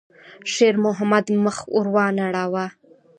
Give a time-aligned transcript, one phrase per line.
[0.53, 2.65] شېرمحمد مخ ور وانه ړاوه.